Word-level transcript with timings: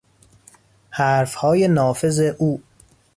حرفهای 0.89 1.67
نافذ 1.67 2.21
او 2.39 2.61